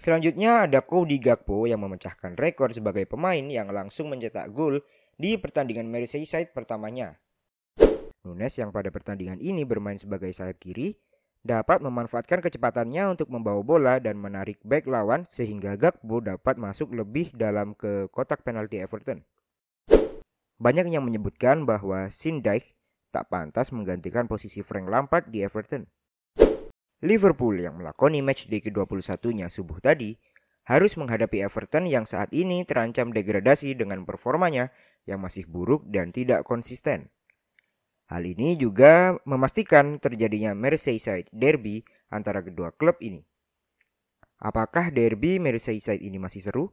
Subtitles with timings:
[0.00, 4.80] Selanjutnya ada Cody Gakpo yang memecahkan rekor sebagai pemain yang langsung mencetak gol
[5.20, 7.20] di pertandingan Merseyside pertamanya.
[8.24, 10.96] Nunes yang pada pertandingan ini bermain sebagai sayap kiri
[11.44, 17.36] dapat memanfaatkan kecepatannya untuk membawa bola dan menarik back lawan sehingga Gakpo dapat masuk lebih
[17.36, 19.20] dalam ke kotak penalti Everton.
[20.56, 22.72] Banyak yang menyebutkan bahwa Sindijk
[23.12, 25.84] tak pantas menggantikan posisi Frank Lampard di Everton.
[27.00, 30.20] Liverpool yang melakoni match day ke-21-nya subuh tadi
[30.68, 34.68] harus menghadapi Everton yang saat ini terancam degradasi dengan performanya
[35.08, 37.08] yang masih buruk dan tidak konsisten.
[38.12, 43.24] Hal ini juga memastikan terjadinya Merseyside Derby antara kedua klub ini.
[44.40, 46.72] Apakah derby Merseyside ini masih seru?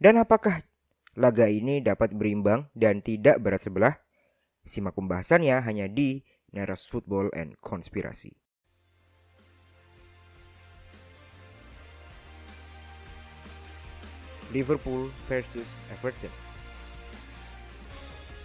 [0.00, 0.64] Dan apakah
[1.16, 3.94] laga ini dapat berimbang dan tidak berat sebelah?
[4.64, 8.49] Simak pembahasannya hanya di Neras Football and Konspirasi.
[14.50, 16.32] Liverpool versus Everton.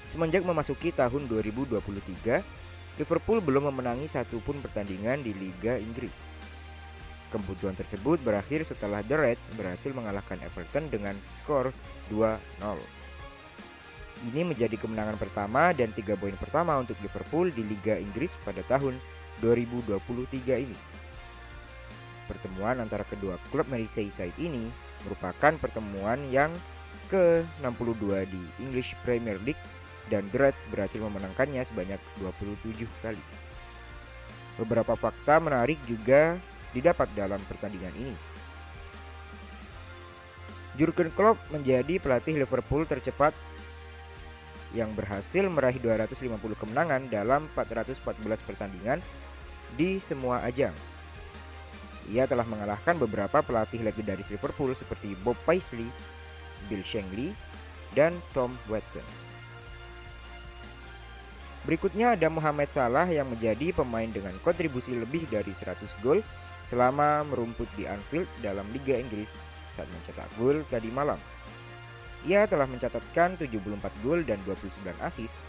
[0.09, 2.41] Semenjak memasuki tahun 2023,
[2.95, 6.15] Liverpool belum memenangi satupun pertandingan di Liga Inggris.
[7.33, 11.75] Kebutuhan tersebut berakhir setelah The Reds berhasil mengalahkan Everton dengan skor
[12.07, 12.39] 2-0.
[14.31, 18.95] Ini menjadi kemenangan pertama dan tiga poin pertama untuk Liverpool di Liga Inggris pada tahun
[19.43, 20.77] 2023 ini.
[22.25, 24.71] Pertemuan antara kedua klub Merseyside ini
[25.05, 26.49] merupakan pertemuan yang
[27.13, 29.61] ke-62 di English Premier League
[30.09, 33.21] dan The Reds berhasil memenangkannya sebanyak 27 kali.
[34.57, 36.37] Beberapa fakta menarik juga
[36.73, 38.15] didapat dalam pertandingan ini.
[40.75, 43.31] Jurgen Klopp menjadi pelatih Liverpool tercepat
[44.75, 47.95] yang berhasil meraih 250 kemenangan dalam 414
[48.43, 48.99] pertandingan
[49.79, 50.75] di semua ajang.
[52.13, 55.89] Ia telah mengalahkan beberapa pelatih legendaris Liverpool seperti Bob Paisley,
[56.69, 57.33] Bill Shankly,
[57.97, 59.05] dan Tom Watson.
[61.65, 66.21] Berikutnya ada Mohamed Salah yang menjadi pemain dengan kontribusi lebih dari 100 gol
[66.69, 69.33] selama merumput di Anfield dalam Liga Inggris
[69.73, 71.17] saat mencetak gol tadi malam.
[72.29, 75.41] Ia telah mencatatkan 74 gol dan 29 assist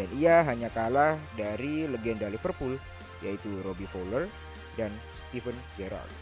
[0.00, 2.76] dan ia hanya kalah dari legenda Liverpool
[3.20, 4.28] yaitu Robbie Fowler
[4.80, 4.90] dan
[5.34, 6.14] Steven Gerrard.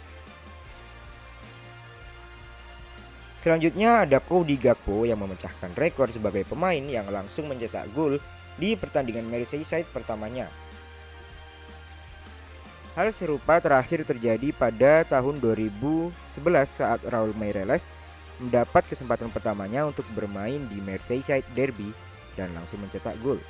[3.44, 8.16] Selanjutnya ada Cody Gakpo yang memecahkan rekor sebagai pemain yang langsung mencetak gol
[8.56, 10.48] di pertandingan Merseyside pertamanya.
[12.96, 16.12] Hal serupa terakhir terjadi pada tahun 2011
[16.64, 17.92] saat Raul Meireles
[18.40, 21.92] mendapat kesempatan pertamanya untuk bermain di Merseyside Derby
[22.38, 23.40] dan langsung mencetak gol.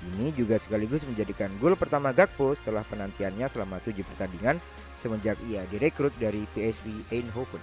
[0.00, 4.56] Ini juga sekaligus menjadikan gol pertama Gakpo setelah penantiannya selama tujuh pertandingan
[4.96, 7.60] semenjak ia direkrut dari PSV Eindhoven.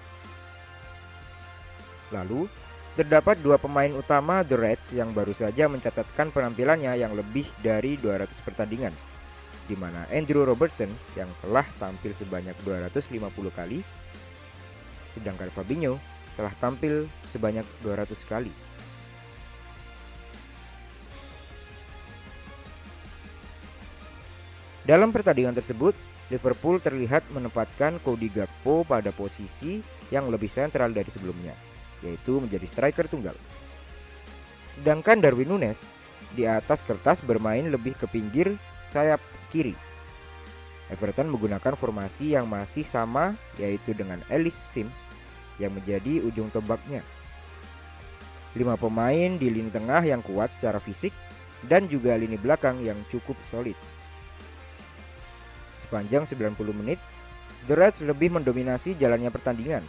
[2.13, 2.45] Lalu,
[2.93, 8.29] terdapat dua pemain utama The Reds yang baru saja mencatatkan penampilannya yang lebih dari 200
[8.41, 8.93] pertandingan,
[9.65, 13.81] di mana Andrew Robertson yang telah tampil sebanyak 250 kali,
[15.13, 16.01] sedangkan Fabinho
[16.33, 18.66] telah tampil sebanyak 200 kali.
[24.87, 25.91] Dalam pertandingan tersebut,
[26.31, 29.83] Liverpool terlihat menempatkan Cody Gakpo pada posisi
[30.15, 31.51] yang lebih sentral dari sebelumnya,
[31.99, 33.35] yaitu menjadi striker tunggal.
[34.71, 35.83] Sedangkan Darwin Nunes
[36.39, 38.55] di atas kertas bermain lebih ke pinggir
[38.87, 39.19] sayap
[39.51, 39.75] kiri.
[40.87, 45.03] Everton menggunakan formasi yang masih sama yaitu dengan Ellis Sims
[45.59, 47.03] yang menjadi ujung tombaknya.
[48.55, 51.11] Lima pemain di lini tengah yang kuat secara fisik
[51.67, 53.75] dan juga lini belakang yang cukup solid.
[55.87, 56.99] Sepanjang 90 menit,
[57.63, 59.87] The Reds lebih mendominasi jalannya pertandingan.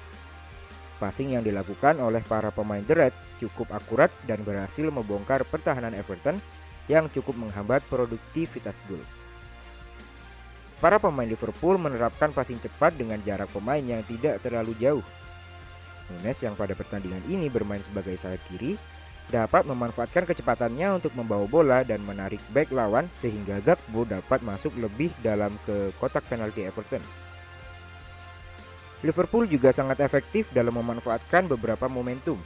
[1.03, 6.39] Passing yang dilakukan oleh para pemain The Reds cukup akurat dan berhasil membongkar pertahanan Everton
[6.87, 9.03] yang cukup menghambat produktivitas gol.
[10.79, 15.03] Para pemain Liverpool menerapkan passing cepat dengan jarak pemain yang tidak terlalu jauh.
[16.07, 18.79] Nunes yang pada pertandingan ini bermain sebagai sayap kiri
[19.29, 25.13] dapat memanfaatkan kecepatannya untuk membawa bola dan menarik back lawan sehingga Gakpo dapat masuk lebih
[25.21, 27.05] dalam ke kotak penalti Everton.
[29.05, 32.41] Liverpool juga sangat efektif dalam memanfaatkan beberapa momentum.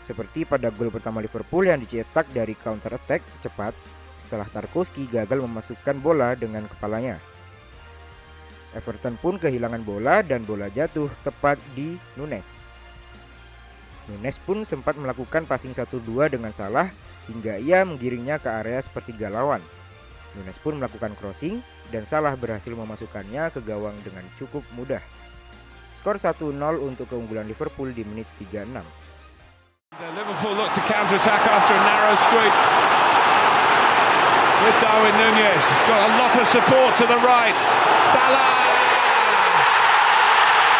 [0.00, 3.74] Seperti pada gol pertama Liverpool yang dicetak dari counter attack cepat
[4.22, 7.18] setelah Tarkowski gagal memasukkan bola dengan kepalanya.
[8.72, 12.75] Everton pun kehilangan bola dan bola jatuh tepat di Nunes.
[14.06, 16.94] Nunes pun sempat melakukan passing 1-2 dengan salah
[17.26, 19.58] hingga ia menggiringnya ke area sepertiga lawan.
[20.38, 21.58] Nunes pun melakukan crossing
[21.90, 25.02] dan salah berhasil memasukkannya ke gawang dengan cukup mudah.
[25.98, 28.78] Skor 1-0 untuk keunggulan Liverpool di menit 36.
[29.96, 32.54] Liverpool look to counter-attack after a narrow squeak.
[34.62, 37.58] With Darwin Nunez, he's got a lot of support to the right.
[38.12, 38.54] Salah!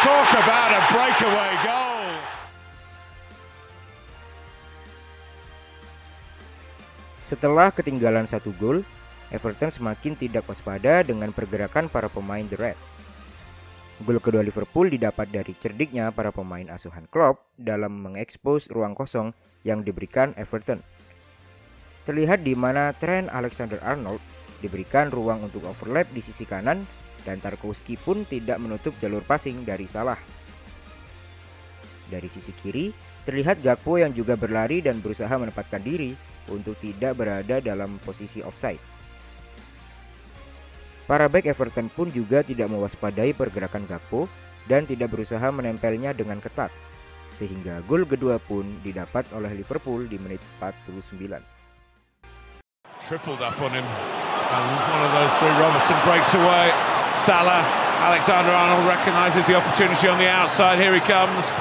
[0.04, 1.85] Talk about a breakaway goal.
[7.26, 8.86] Setelah ketinggalan satu gol,
[9.34, 13.02] Everton semakin tidak waspada dengan pergerakan para pemain The Reds.
[14.06, 19.34] Gol kedua Liverpool didapat dari cerdiknya para pemain asuhan Klopp dalam mengekspos ruang kosong
[19.66, 20.86] yang diberikan Everton.
[22.06, 24.22] Terlihat di mana Trent Alexander-Arnold
[24.62, 26.86] diberikan ruang untuk overlap di sisi kanan
[27.26, 30.22] dan Tarkowski pun tidak menutup jalur passing dari Salah.
[32.06, 32.94] Dari sisi kiri,
[33.26, 38.80] terlihat Gakpo yang juga berlari dan berusaha menempatkan diri untuk tidak berada dalam posisi offside.
[41.06, 44.26] Para back Everton pun juga tidak mewaspadai pergerakan Gakpo
[44.66, 46.74] dan tidak berusaha menempelnya dengan ketat,
[47.38, 51.38] sehingga gol kedua pun didapat oleh Liverpool di menit 49.
[53.06, 56.74] Tripled up on him, and one of those three, Robertson breaks away.
[57.22, 57.62] Salah,
[58.02, 60.82] Alexander Arnold recognises the opportunity on the outside.
[60.82, 61.54] Here he comes,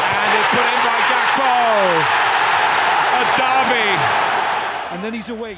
[0.00, 2.21] and it's put in by Gakpo.
[3.22, 3.86] A derby.
[4.90, 5.54] and then he's away.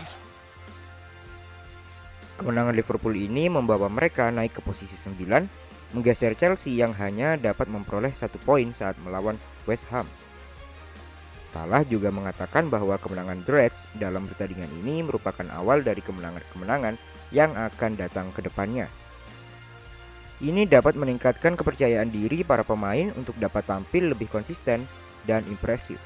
[2.36, 8.12] Kemenangan Liverpool ini membawa mereka naik ke posisi 9, menggeser Chelsea yang hanya dapat memperoleh
[8.12, 10.04] satu poin saat melawan West Ham.
[11.48, 17.00] Salah juga mengatakan bahwa kemenangan The Reds dalam pertandingan ini merupakan awal dari kemenangan-kemenangan
[17.32, 18.92] yang akan datang ke depannya.
[20.44, 24.84] Ini dapat meningkatkan kepercayaan diri para pemain untuk dapat tampil lebih konsisten
[25.24, 25.96] dan impresif.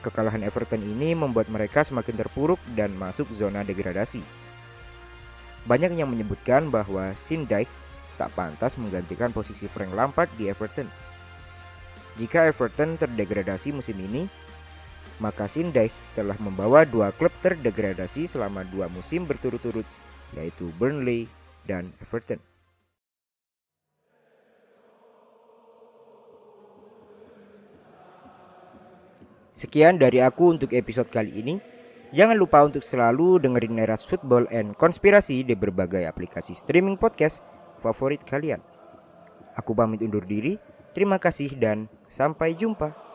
[0.00, 4.24] Kekalahan Everton ini membuat mereka semakin terpuruk dan masuk zona degradasi.
[5.68, 7.68] Banyak yang menyebutkan bahwa Sindijk
[8.16, 10.88] tak pantas menggantikan posisi Frank Lampard di Everton.
[12.16, 14.24] Jika Everton terdegradasi musim ini,
[15.20, 19.84] maka Sindijk telah membawa dua klub terdegradasi selama dua musim berturut-turut,
[20.32, 21.28] yaitu Burnley
[21.68, 22.49] dan Everton.
[29.60, 31.60] Sekian dari aku untuk episode kali ini.
[32.16, 37.44] Jangan lupa untuk selalu dengerin Neras Football and Konspirasi di berbagai aplikasi streaming podcast
[37.76, 38.64] favorit kalian.
[39.52, 40.56] Aku pamit undur diri.
[40.96, 43.09] Terima kasih dan sampai jumpa.